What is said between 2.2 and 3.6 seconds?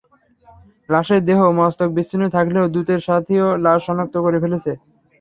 থাকলেও দূতের সাথিয়